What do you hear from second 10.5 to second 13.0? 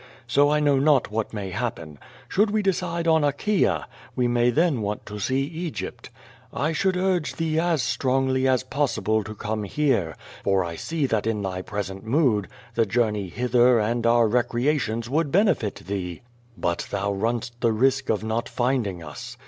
I sec that in thy present mood the